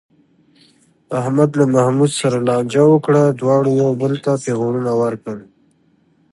احمد 1.19 1.49
له 1.59 1.65
محمود 1.73 2.11
سره 2.19 2.37
لانجه 2.47 2.83
وکړه، 2.91 3.23
دواړو 3.39 3.69
یو 3.81 3.91
بل 4.01 4.13
ته 4.23 4.31
پېغورونه 4.43 4.91
ورکړل. 5.01 5.39